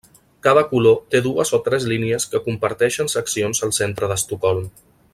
Cada 0.45 0.61
color 0.71 0.95
té 1.15 1.19
dues 1.25 1.51
o 1.57 1.59
tres 1.67 1.85
línies 1.93 2.25
que 2.33 2.43
comparteixen 2.49 3.15
seccions 3.17 3.63
al 3.69 3.75
centre 3.83 4.11
d'Estocolm. 4.15 4.69